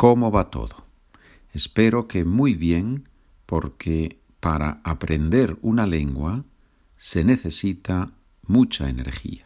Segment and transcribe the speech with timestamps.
[0.00, 0.76] ¿Cómo va todo?
[1.52, 3.06] Espero que muy bien,
[3.44, 6.46] porque para aprender una lengua
[6.96, 8.06] se necesita
[8.46, 9.44] mucha energía.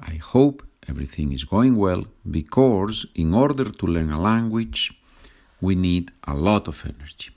[0.00, 4.98] I hope everything is going well because in order to learn a language
[5.60, 7.30] we need a lot of energy.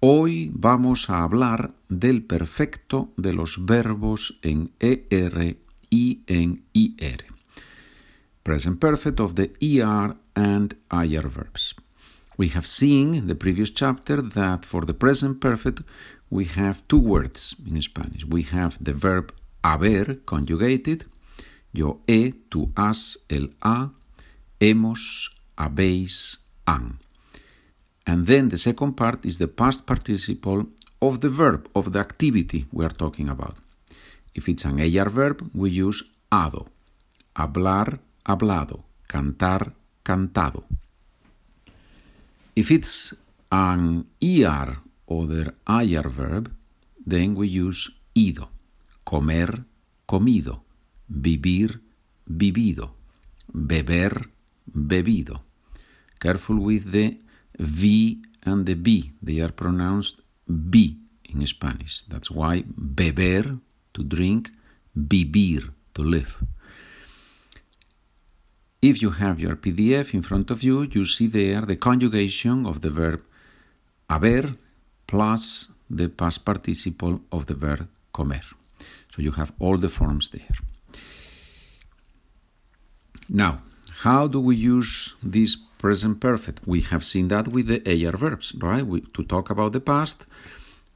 [0.00, 5.56] Hoy vamos a hablar del perfecto de los verbos en ER
[5.88, 7.27] y en IR.
[8.48, 11.74] Present perfect of the ER and IR verbs.
[12.38, 15.82] We have seen in the previous chapter that for the present perfect
[16.30, 18.24] we have two words in Spanish.
[18.24, 21.04] We have the verb haber conjugated,
[21.74, 23.90] yo he, tú has, el ha,
[24.58, 25.28] hemos,
[25.58, 27.00] habéis, han.
[28.06, 30.68] And then the second part is the past participle
[31.02, 33.56] of the verb, of the activity we are talking about.
[34.34, 36.64] If it's an AR verb, we use ado.
[37.36, 37.98] Hablar,
[38.28, 38.84] hablado.
[39.08, 39.72] Cantar,
[40.04, 40.64] cantado.
[42.54, 43.16] If it's
[43.50, 46.52] an ER the IR verb,
[47.06, 48.50] then we use ido.
[49.04, 49.64] Comer,
[50.06, 50.62] comido.
[51.08, 51.80] Vivir,
[52.26, 52.94] vivido.
[53.50, 54.28] Beber,
[54.66, 55.40] bebido.
[56.20, 57.18] Careful with the
[57.58, 59.12] V and the B.
[59.22, 62.02] They are pronounced B in Spanish.
[62.02, 63.58] That's why beber,
[63.94, 64.50] to drink,
[64.94, 66.38] vivir, to live.
[68.80, 72.80] If you have your PDF in front of you, you see there the conjugation of
[72.80, 73.24] the verb
[74.08, 74.52] haber
[75.06, 78.42] plus the past participle of the verb comer.
[79.12, 80.56] So you have all the forms there.
[83.28, 83.62] Now,
[84.04, 86.60] how do we use this present perfect?
[86.66, 88.86] We have seen that with the AR verbs, right?
[88.86, 90.24] We, to talk about the past,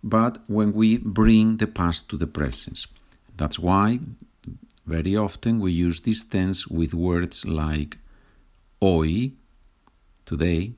[0.05, 2.87] but when we bring the past to the present.
[3.37, 3.99] That's why
[4.87, 7.99] very often we use this tense with words like
[8.81, 9.33] hoy,
[10.25, 10.73] today,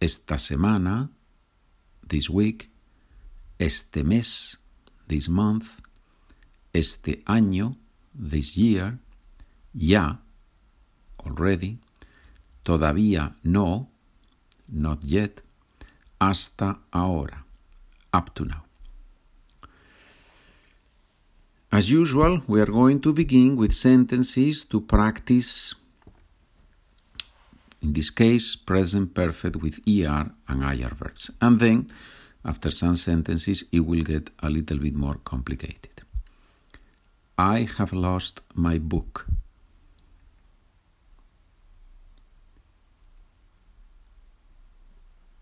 [0.00, 1.10] esta semana,
[2.06, 2.70] this week,
[3.58, 4.56] este mes,
[5.08, 5.80] this month,
[6.72, 7.76] este año,
[8.14, 8.98] this year,
[9.74, 10.18] ya,
[11.26, 11.78] already,
[12.64, 13.88] todavía no,
[14.68, 15.42] not yet,
[16.20, 17.44] hasta ahora,
[18.12, 18.67] up to now.
[21.70, 25.74] As usual, we are going to begin with sentences to practice,
[27.82, 31.30] in this case, present perfect with ER and IR verbs.
[31.42, 31.86] And then,
[32.42, 36.02] after some sentences, it will get a little bit more complicated.
[37.36, 39.26] I have lost my book.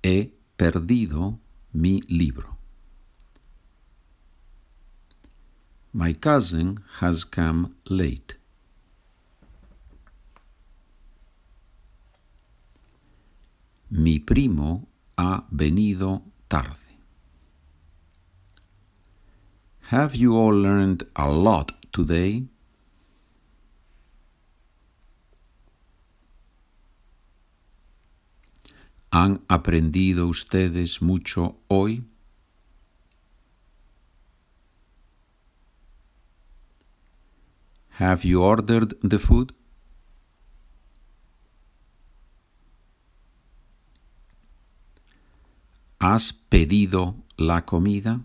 [0.02, 1.38] He perdido
[1.72, 2.55] mi libro.
[5.96, 8.36] My cousin has come late.
[13.90, 16.20] Mi primo ha venido
[16.50, 16.98] tarde.
[19.88, 22.46] Have you all learned a lot today?
[29.12, 32.04] ¿Han aprendido ustedes mucho hoy?
[37.98, 39.54] Have you ordered the food?
[45.98, 48.20] ¿Has pedido la comida?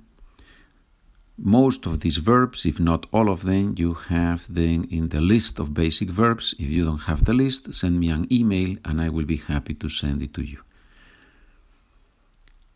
[1.37, 5.57] Most of these verbs, if not all of them, you have them in the list
[5.57, 6.53] of basic verbs.
[6.59, 9.73] If you don't have the list, send me an email and I will be happy
[9.75, 10.59] to send it to you.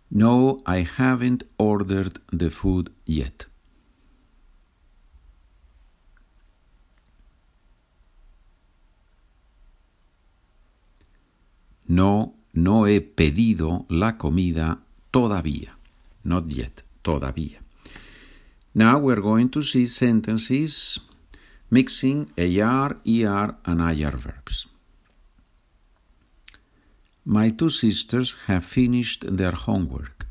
[0.10, 3.48] No, I haven't ordered the food yet.
[11.88, 14.80] No, no he pedido la comida
[15.12, 15.78] todavía.
[16.24, 17.62] Not yet, todavía.
[18.74, 21.00] Now we're going to see sentences
[21.70, 24.68] mixing AR, ER, and IR verbs.
[27.24, 30.28] My two sisters have finished their homework.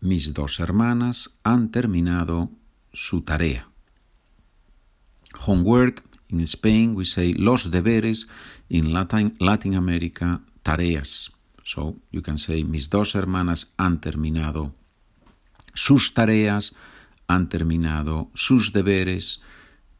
[0.00, 2.50] Mis dos hermanas han terminado
[2.92, 3.67] su tarea.
[5.48, 8.28] Homework, in Spain we say los deberes,
[8.68, 11.32] in Latin, Latin America, tareas.
[11.64, 14.74] So you can say mis dos hermanas han terminado
[15.74, 16.74] sus tareas,
[17.28, 19.40] han terminado sus deberes,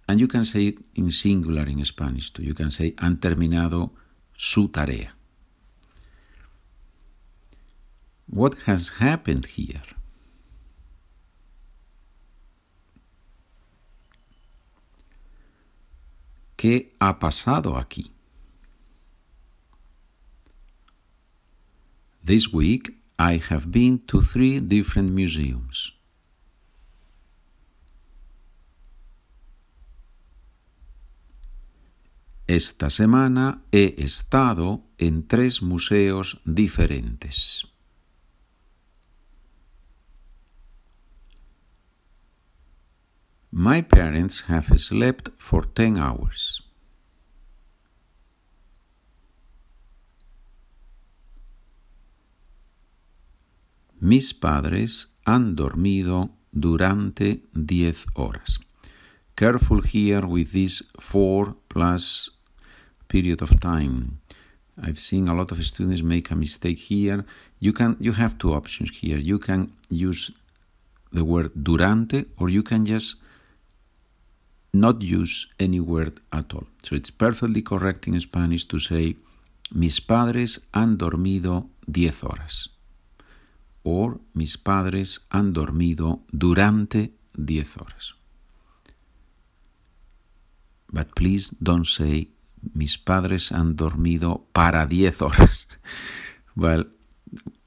[0.06, 2.42] and you can say it in singular in Spanish too.
[2.42, 3.92] You can say han terminado
[4.36, 5.14] su tarea.
[8.26, 9.97] What has happened here?
[16.58, 18.10] ¿Qué ha pasado aquí?
[22.24, 25.94] This week I have been to three different museums.
[32.48, 37.68] Esta semana he estado en tres museos diferentes.
[43.50, 46.62] My parents have slept for 10 hours.
[54.00, 58.60] Mis padres han dormido durante 10 horas.
[59.34, 62.30] Careful here with this 4 plus
[63.08, 64.20] period of time.
[64.80, 67.24] I've seen a lot of students make a mistake here.
[67.58, 69.18] You can you have two options here.
[69.18, 70.32] You can use
[71.12, 73.16] the word durante or you can just
[74.72, 76.66] not use any word at all.
[76.82, 79.16] So it's perfectly correct in Spanish to say
[79.70, 82.70] mis padres han dormido 10 horas
[83.82, 88.14] or mis padres han dormido durante 10 horas.
[90.90, 92.28] But please don't say
[92.74, 95.66] mis padres han dormido para 10 horas.
[96.56, 96.86] well,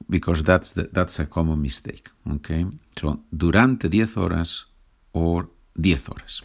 [0.08, 2.10] because that's, the, that's a common mistake.
[2.30, 2.66] Okay?
[2.96, 4.66] So, durante 10 horas
[5.12, 5.48] or
[5.80, 6.42] 10 horas.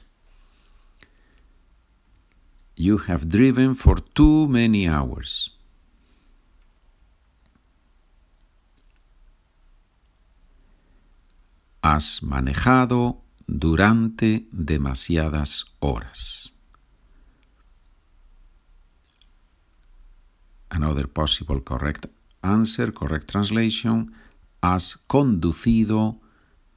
[2.79, 5.57] You have driven for too many hours.
[11.81, 16.53] Has manejado durante demasiadas horas.
[20.69, 22.05] Another possible correct
[22.43, 24.13] answer, correct translation,
[24.61, 26.19] has conducido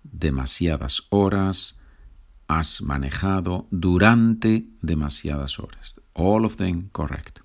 [0.03, 1.80] demasiadas horas,
[2.51, 5.95] has manejado durante demasiadas horas.
[6.15, 7.41] All of them correct.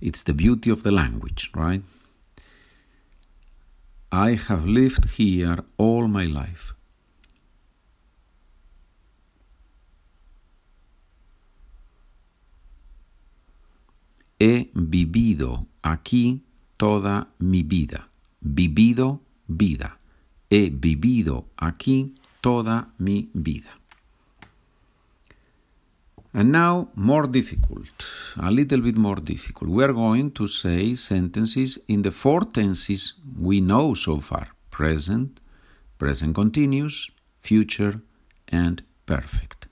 [0.00, 1.82] It's the beauty of the language, right?
[4.12, 6.74] I have lived here all my life.
[14.38, 16.42] He vivido aquí
[16.76, 18.08] toda mi vida.
[18.40, 19.98] Vivido vida.
[20.48, 23.81] He vivido aquí toda mi vida.
[26.34, 28.06] And now, more difficult,
[28.38, 29.70] a little bit more difficult.
[29.70, 35.40] We are going to say sentences in the four tenses we know so far present,
[35.98, 37.10] present continuous,
[37.42, 38.00] future,
[38.48, 39.68] and perfect.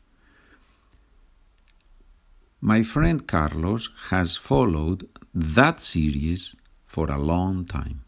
[2.61, 6.55] My friend Carlos has followed that series
[6.85, 8.05] for a long time.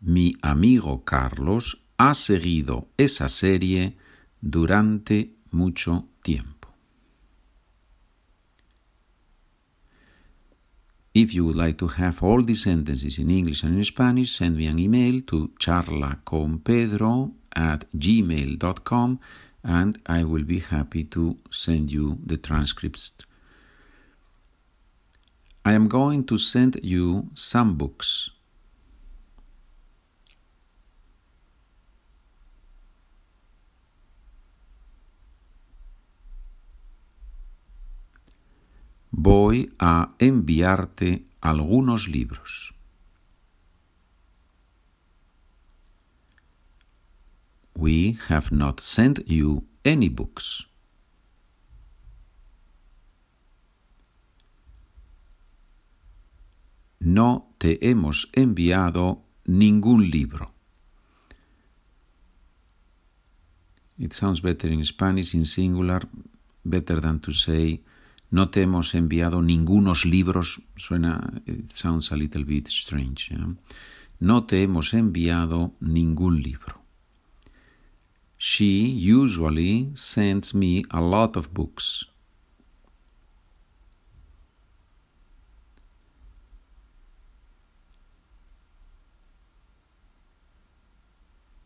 [0.00, 3.96] Mi amigo Carlos ha seguido esa serie
[4.40, 6.68] durante mucho tiempo.
[11.12, 14.56] If you would like to have all these sentences in English and in Spanish, send
[14.56, 19.18] me an email to charlaconpedro at gmail.com
[19.64, 23.12] and I will be happy to send you the transcripts.
[25.64, 28.30] I am going to send you some books.
[39.22, 42.74] Voy a enviarte algunos libros.
[47.74, 50.66] We have not sent you any books.
[56.98, 60.52] No te hemos enviado ningún libro.
[63.98, 66.08] It sounds better in Spanish in singular,
[66.64, 67.82] better than to say
[68.30, 70.62] no te hemos enviado ningunos libros.
[70.76, 73.34] Suena, it sounds a little bit strange.
[74.20, 76.80] No te hemos enviado ningún libro.
[78.38, 82.06] She usually sends me a lot of books.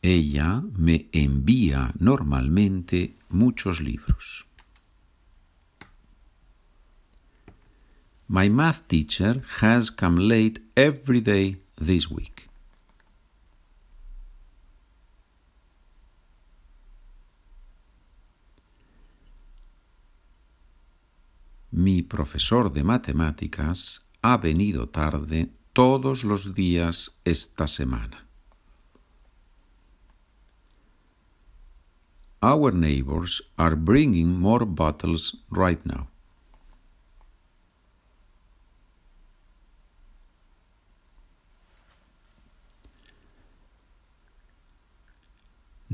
[0.03, 4.47] Ella me envía normalmente muchos libros.
[8.29, 12.49] My math teacher has come late every day this week.
[21.71, 28.25] Mi profesor de matemáticas ha venido tarde todos los días esta semana.
[32.41, 36.09] Our neighbors are bringing more bottles right now.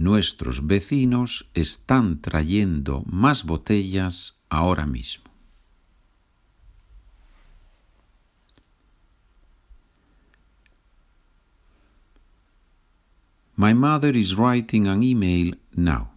[0.01, 5.25] Nuestros vecinos están trayendo más botellas ahora mismo.
[13.57, 16.09] My mother is writing an email now.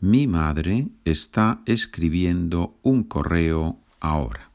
[0.00, 4.47] Mi madre está escribiendo un correo ahora.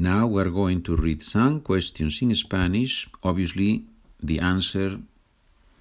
[0.00, 3.08] Now we're going to read some questions in Spanish.
[3.24, 3.84] Obviously,
[4.22, 5.00] the answer,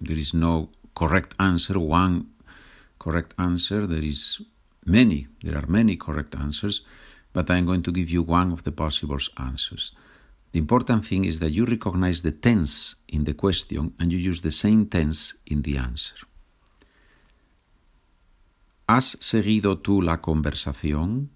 [0.01, 2.25] there is no correct answer, one
[2.97, 3.85] correct answer.
[3.85, 4.41] There is
[4.85, 6.81] many, there are many correct answers,
[7.31, 9.91] but I'm going to give you one of the possible answers.
[10.51, 14.41] The important thing is that you recognize the tense in the question and you use
[14.41, 16.15] the same tense in the answer.
[18.89, 21.29] ¿Has seguido tú la conversación?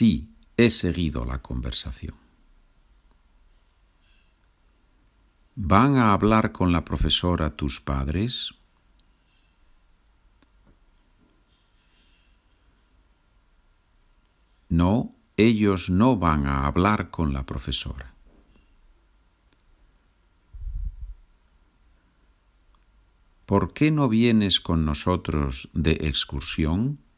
[0.00, 2.14] Sí, he seguido la conversación.
[5.56, 8.54] ¿Van a hablar con la profesora tus padres?
[14.70, 18.14] No, ellos no van a hablar con la profesora.
[23.44, 27.09] ¿Por qué no vienes con nosotros de excursión?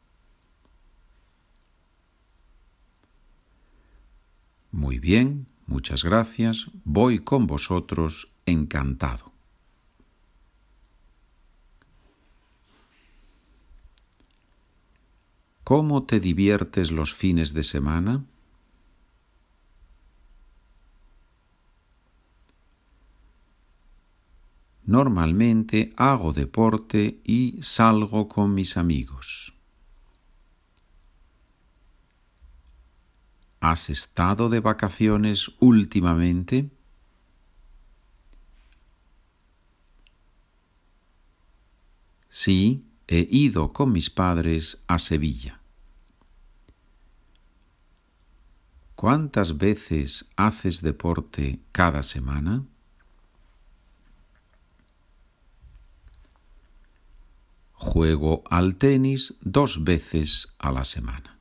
[4.73, 9.31] Muy bien, muchas gracias, voy con vosotros encantado.
[15.63, 18.25] ¿Cómo te diviertes los fines de semana?
[24.85, 29.53] Normalmente hago deporte y salgo con mis amigos.
[33.63, 36.69] ¿Has estado de vacaciones últimamente?
[42.27, 45.61] Sí, he ido con mis padres a Sevilla.
[48.95, 52.65] ¿Cuántas veces haces deporte cada semana?
[57.71, 61.32] Juego al tenis dos veces a la semana.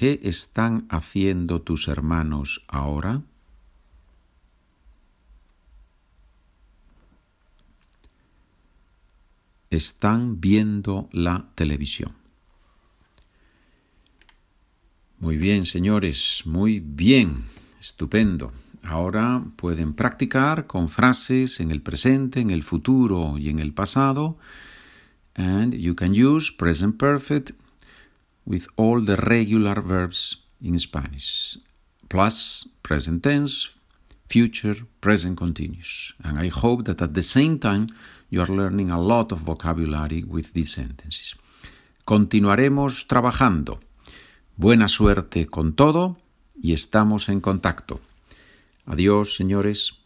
[0.00, 3.20] ¿Qué están haciendo tus hermanos ahora?
[9.68, 12.12] están viendo la televisión.
[15.18, 17.44] Muy bien, señores, muy bien,
[17.78, 18.52] estupendo.
[18.82, 24.38] Ahora pueden practicar con frases en el presente, en el futuro y en el pasado.
[25.34, 27.59] And you can use present perfect
[28.46, 31.58] with all the regular verbs in Spanish,
[32.08, 33.70] plus present tense,
[34.28, 36.14] future, present continuous.
[36.22, 37.88] And I hope that at the same time
[38.30, 41.34] you are learning a lot of vocabulary with these sentences.
[42.04, 43.80] Continuaremos trabajando.
[44.56, 46.18] Buena suerte con todo
[46.60, 48.00] y estamos en contacto.
[48.86, 49.99] Adiós, señores.